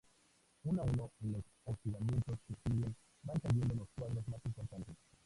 [0.63, 4.97] Uno a uno, en los hostigamientos que siguen, van cayendo los cuadros más importantes.